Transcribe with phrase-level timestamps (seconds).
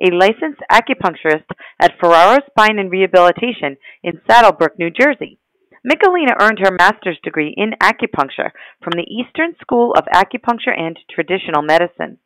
[0.00, 1.46] a licensed acupuncturist
[1.80, 5.38] at Ferraro Spine and Rehabilitation in Saddlebrook, New Jersey.
[5.86, 8.50] Michelina earned her master's degree in acupuncture
[8.82, 12.18] from the Eastern School of Acupuncture and Traditional Medicine.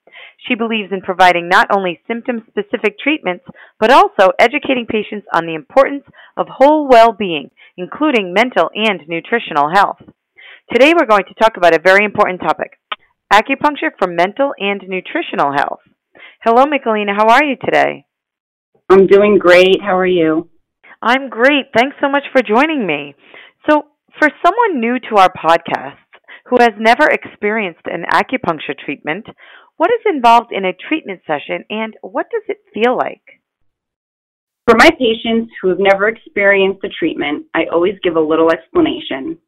[0.49, 3.45] She believes in providing not only symptom specific treatments,
[3.79, 6.05] but also educating patients on the importance
[6.37, 10.01] of whole well being, including mental and nutritional health.
[10.73, 12.79] Today we're going to talk about a very important topic
[13.33, 15.81] acupuncture for mental and nutritional health.
[16.43, 17.15] Hello, Michelina.
[17.17, 18.07] How are you today?
[18.89, 19.81] I'm doing great.
[19.83, 20.49] How are you?
[21.03, 21.67] I'm great.
[21.77, 23.15] Thanks so much for joining me.
[23.69, 23.83] So,
[24.19, 25.97] for someone new to our podcast
[26.47, 29.27] who has never experienced an acupuncture treatment,
[29.77, 33.23] what is involved in a treatment session and what does it feel like?
[34.67, 39.39] For my patients who have never experienced a treatment, I always give a little explanation.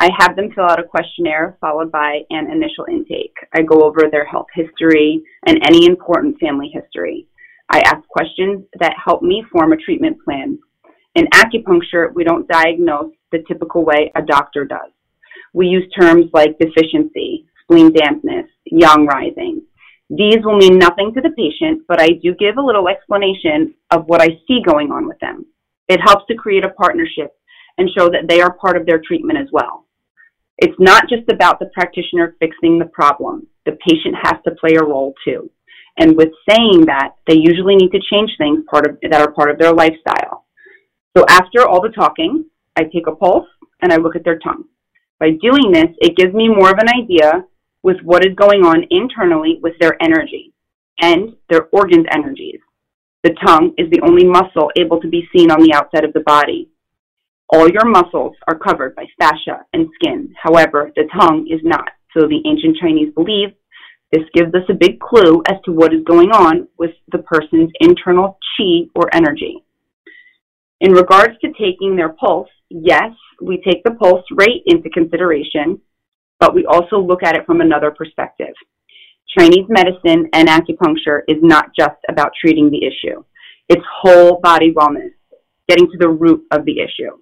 [0.00, 3.34] I have them fill out a questionnaire followed by an initial intake.
[3.52, 7.26] I go over their health history and any important family history.
[7.68, 10.58] I ask questions that help me form a treatment plan.
[11.16, 14.92] In acupuncture, we don't diagnose the typical way a doctor does.
[15.52, 19.62] We use terms like deficiency, spleen dampness, yang rising.
[20.10, 24.04] These will mean nothing to the patient, but I do give a little explanation of
[24.06, 25.44] what I see going on with them.
[25.88, 27.34] It helps to create a partnership
[27.78, 29.87] and show that they are part of their treatment as well.
[30.58, 33.46] It's not just about the practitioner fixing the problem.
[33.64, 35.50] The patient has to play a role too.
[35.98, 39.50] And with saying that, they usually need to change things part of, that are part
[39.50, 40.46] of their lifestyle.
[41.16, 42.44] So after all the talking,
[42.76, 43.48] I take a pulse
[43.82, 44.64] and I look at their tongue.
[45.18, 47.44] By doing this, it gives me more of an idea
[47.82, 50.52] with what is going on internally with their energy
[51.00, 52.60] and their organs' energies.
[53.24, 56.20] The tongue is the only muscle able to be seen on the outside of the
[56.20, 56.68] body.
[57.50, 60.34] All your muscles are covered by fascia and skin.
[60.42, 61.88] However, the tongue is not.
[62.16, 63.50] So the ancient Chinese believe
[64.12, 67.70] this gives us a big clue as to what is going on with the person's
[67.80, 69.64] internal chi or energy.
[70.80, 75.80] In regards to taking their pulse, yes, we take the pulse rate into consideration,
[76.40, 78.54] but we also look at it from another perspective.
[79.36, 83.22] Chinese medicine and acupuncture is not just about treating the issue.
[83.68, 85.12] It's whole body wellness,
[85.68, 87.18] getting to the root of the issue.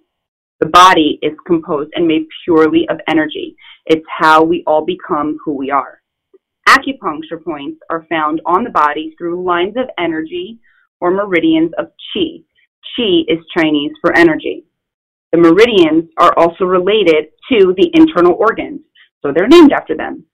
[0.61, 3.57] The body is composed and made purely of energy.
[3.85, 6.01] It's how we all become who we are.
[6.69, 10.59] Acupuncture points are found on the body through lines of energy
[11.01, 12.43] or meridians of qi.
[12.99, 14.65] Qi is Chinese for energy.
[15.33, 18.81] The meridians are also related to the internal organs,
[19.23, 20.25] so they're named after them.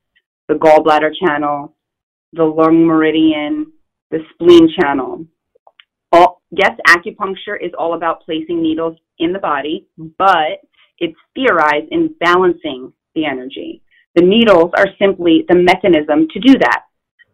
[0.49, 1.75] The gallbladder channel,
[2.33, 3.72] the lung meridian,
[4.10, 5.27] the spleen channel.
[6.54, 9.86] Yes, acupuncture is all about placing needles in the body,
[10.18, 10.60] but
[10.98, 13.82] it's theorized in balancing the energy.
[14.16, 16.82] The needles are simply the mechanism to do that.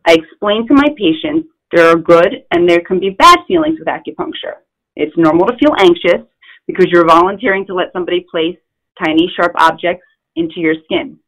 [0.07, 3.89] I explain to my patients there are good and there can be bad feelings with
[3.89, 4.63] acupuncture.
[4.95, 6.25] It's normal to feel anxious
[6.69, 8.57] because you're volunteering to let somebody place
[9.05, 11.19] tiny, sharp objects into your skin.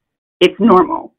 [0.41, 1.15] It's normal.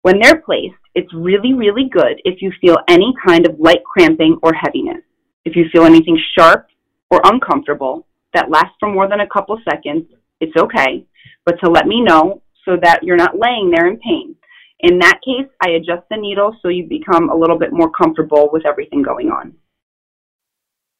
[0.00, 4.38] When they're placed, it's really, really good if you feel any kind of light cramping
[4.42, 5.02] or heaviness.
[5.44, 6.66] If you feel anything sharp
[7.10, 10.04] or uncomfortable, that lasts for more than a couple seconds,
[10.40, 11.04] it's okay.
[11.44, 14.34] But to let me know so that you're not laying there in pain.
[14.80, 18.48] In that case, I adjust the needle so you become a little bit more comfortable
[18.52, 19.54] with everything going on.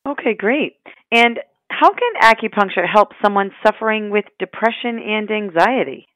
[0.07, 0.77] Okay, great.
[1.11, 1.39] And
[1.71, 6.07] how can acupuncture help someone suffering with depression and anxiety?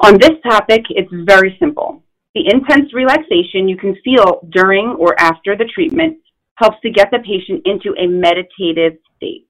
[0.00, 2.02] On this topic, it's very simple.
[2.34, 6.18] The intense relaxation you can feel during or after the treatment
[6.56, 9.46] helps to get the patient into a meditative state.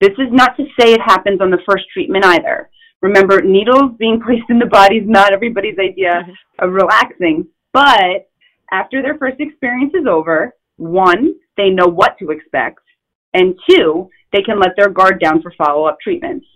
[0.00, 2.68] This is not to say it happens on the first treatment either.
[3.02, 6.64] Remember, needles being placed in the body is not everybody's idea mm-hmm.
[6.64, 7.46] of relaxing.
[7.72, 8.28] But
[8.72, 12.80] after their first experience is over, one, they know what to expect,
[13.32, 16.46] and two, they can let their guard down for follow up treatments.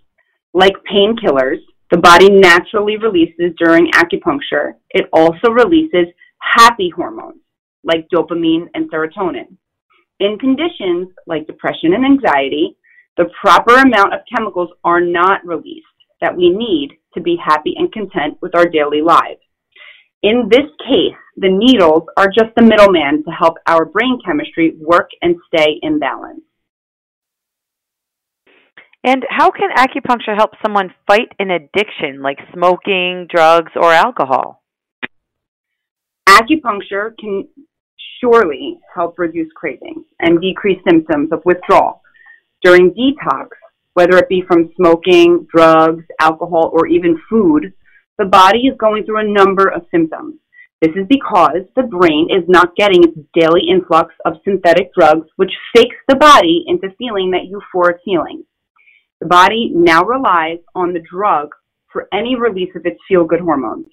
[0.53, 1.59] Like painkillers,
[1.91, 4.73] the body naturally releases during acupuncture.
[4.89, 6.07] It also releases
[6.41, 7.41] happy hormones
[7.83, 9.57] like dopamine and serotonin.
[10.19, 12.75] In conditions like depression and anxiety,
[13.17, 15.85] the proper amount of chemicals are not released
[16.21, 19.39] that we need to be happy and content with our daily lives.
[20.21, 25.09] In this case, the needles are just the middleman to help our brain chemistry work
[25.21, 26.41] and stay in balance.
[29.01, 34.61] And how can acupuncture help someone fight an addiction like smoking, drugs, or alcohol?
[36.27, 37.47] Acupuncture can
[38.21, 42.01] surely help reduce cravings and decrease symptoms of withdrawal.
[42.63, 43.49] During detox,
[43.93, 47.73] whether it be from smoking, drugs, alcohol, or even food,
[48.17, 50.35] the body is going through a number of symptoms.
[50.81, 55.51] This is because the brain is not getting its daily influx of synthetic drugs, which
[55.75, 58.43] fakes the body into feeling that euphoric feeling.
[59.19, 61.49] The body now relies on the drug
[61.91, 63.87] for any release of its feel good hormones.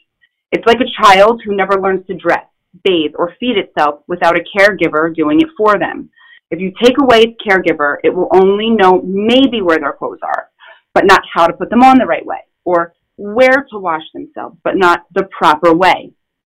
[0.52, 2.46] It's like a child who never learns to dress,
[2.84, 6.10] bathe, or feed itself without a caregiver doing it for them.
[6.50, 10.48] If you take away its caregiver, it will only know maybe where their clothes are,
[10.94, 14.56] but not how to put them on the right way, or where to wash themselves,
[14.62, 16.12] but not the proper way.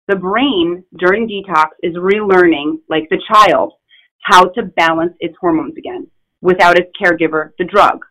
[0.07, 3.73] The brain during detox is relearning, like the child,
[4.21, 6.07] how to balance its hormones again
[6.41, 8.05] without its caregiver, the drug.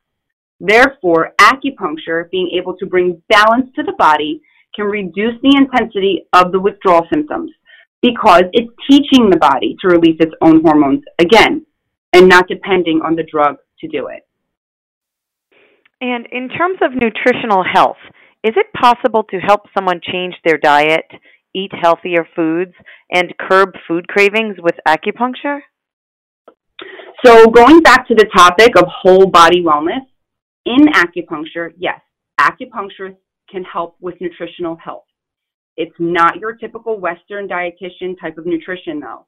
[0.60, 4.42] Therefore, acupuncture, being able to bring balance to the body,
[4.74, 7.50] can reduce the intensity of the withdrawal symptoms
[8.02, 11.64] because it's teaching the body to release its own hormones again
[12.12, 14.26] and not depending on the drug to do it.
[16.00, 17.96] And in terms of nutritional health,
[18.44, 21.06] is it possible to help someone change their diet,
[21.54, 22.72] eat healthier foods,
[23.12, 25.60] and curb food cravings with acupuncture?
[27.24, 30.06] So, going back to the topic of whole body wellness,
[30.64, 32.00] in acupuncture, yes,
[32.38, 33.16] acupuncturists
[33.50, 35.07] can help with nutritional health.
[35.78, 39.26] It's not your typical Western dietitian type of nutrition, though.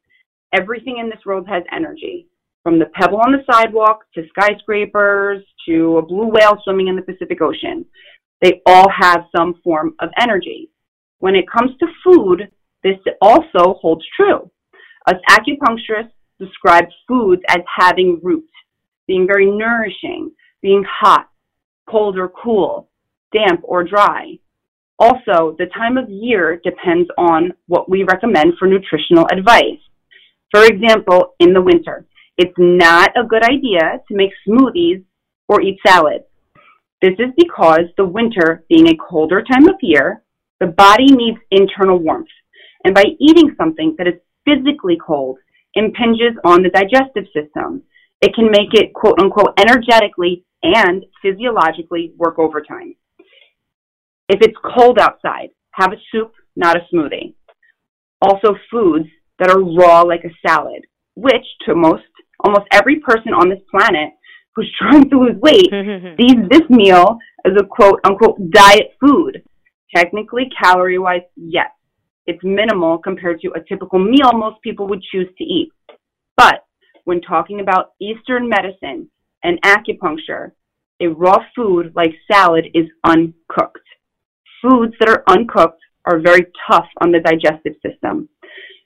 [0.52, 2.26] Everything in this world has energy,
[2.64, 7.02] from the pebble on the sidewalk to skyscrapers to a blue whale swimming in the
[7.02, 7.86] Pacific Ocean.
[8.42, 10.70] They all have some form of energy.
[11.20, 12.50] When it comes to food,
[12.82, 14.50] this also holds true.
[15.06, 16.10] Us acupuncturists
[16.40, 18.52] describe foods as having roots,
[19.06, 20.32] being very nourishing,
[20.62, 21.28] being hot,
[21.88, 22.88] cold or cool,
[23.32, 24.36] damp or dry.
[25.00, 29.80] Also, the time of year depends on what we recommend for nutritional advice.
[30.52, 32.06] For example, in the winter,
[32.36, 35.02] it's not a good idea to make smoothies
[35.48, 36.24] or eat salads.
[37.00, 40.22] This is because the winter, being a colder time of year,
[40.60, 42.28] the body needs internal warmth.
[42.84, 45.38] And by eating something that is physically cold,
[45.74, 47.82] impinges on the digestive system.
[48.20, 52.96] It can make it quote unquote energetically and physiologically work overtime.
[54.30, 57.34] If it's cold outside, have a soup, not a smoothie.
[58.22, 60.82] Also, foods that are raw, like a salad,
[61.16, 62.04] which to most,
[62.44, 64.10] almost every person on this planet
[64.54, 65.68] who's trying to lose weight
[66.16, 69.42] sees this meal as a quote unquote diet food.
[69.94, 71.70] Technically, calorie wise, yes,
[72.26, 75.72] it's minimal compared to a typical meal most people would choose to eat.
[76.36, 76.64] But
[77.04, 79.10] when talking about Eastern medicine,
[79.42, 80.52] and acupuncture,
[81.00, 83.78] a raw food like salad is uncooked.
[84.62, 88.28] Foods that are uncooked are very tough on the digestive system.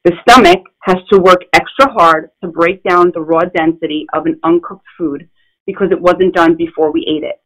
[0.04, 4.38] The stomach has to work extra hard to break down the raw density of an
[4.44, 5.28] uncooked food
[5.66, 7.40] because it wasn't done before we ate it.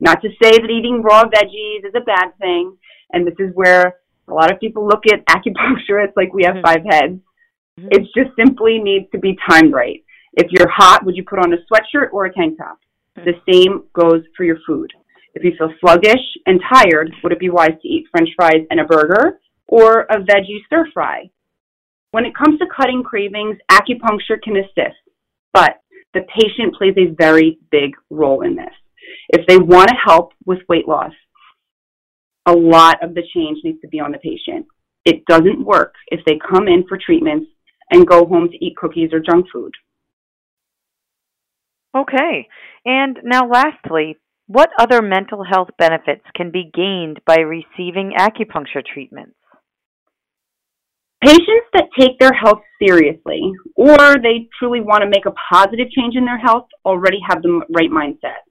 [0.00, 2.76] Not to say that eating raw veggies is a bad thing,
[3.12, 3.96] and this is where
[4.28, 6.66] a lot of people look at acupuncturists like we have mm-hmm.
[6.66, 7.20] five heads.
[7.80, 7.88] Mm-hmm.
[7.92, 10.04] It just simply needs to be timed right.
[10.34, 12.78] If you're hot, would you put on a sweatshirt or a tank top?
[13.18, 13.24] Hmm.
[13.24, 14.92] The same goes for your food.
[15.34, 18.80] If you feel sluggish and tired, would it be wise to eat french fries and
[18.80, 21.30] a burger or a veggie stir fry?
[22.10, 24.98] When it comes to cutting cravings, acupuncture can assist,
[25.54, 25.80] but
[26.12, 28.74] the patient plays a very big role in this.
[29.30, 31.12] If they want to help with weight loss,
[32.44, 34.66] a lot of the change needs to be on the patient.
[35.04, 37.46] It doesn't work if they come in for treatments
[37.90, 39.72] and go home to eat cookies or junk food.
[41.96, 42.48] Okay.
[42.84, 44.16] And now, lastly,
[44.52, 49.34] what other mental health benefits can be gained by receiving acupuncture treatments?
[51.24, 53.40] Patients that take their health seriously
[53.76, 57.62] or they truly want to make a positive change in their health already have the
[57.74, 58.42] right mindset.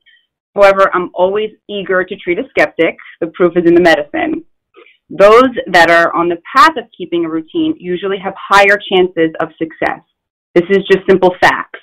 [0.56, 2.96] However, I'm always eager to treat a skeptic.
[3.20, 4.44] The proof is in the medicine.
[5.10, 9.50] Those that are on the path of keeping a routine usually have higher chances of
[9.60, 10.02] success.
[10.56, 11.81] This is just simple facts.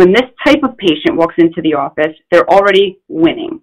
[0.00, 3.60] When this type of patient walks into the office, they're already winning.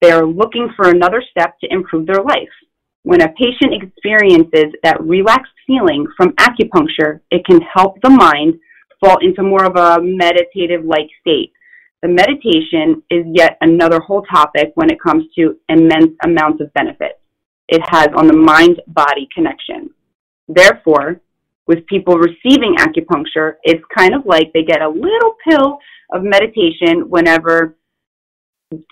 [0.00, 2.54] They're looking for another step to improve their life.
[3.02, 8.54] When a patient experiences that relaxed feeling from acupuncture, it can help the mind
[9.00, 11.50] fall into more of a meditative like state.
[12.02, 17.20] The meditation is yet another whole topic when it comes to immense amounts of benefit
[17.66, 19.90] it has on the mind body connection.
[20.46, 21.20] Therefore,
[21.68, 25.78] with people receiving acupuncture, it's kind of like they get a little pill
[26.12, 27.76] of meditation whenever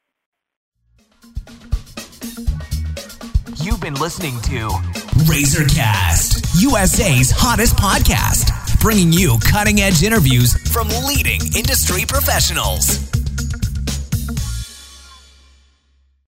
[3.62, 4.70] You've been listening to
[5.30, 13.25] Razorcast, USA's hottest podcast, bringing you cutting edge interviews from leading industry professionals.